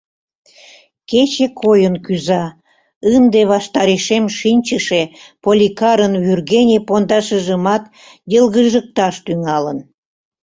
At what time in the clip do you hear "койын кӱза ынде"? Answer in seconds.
1.61-3.41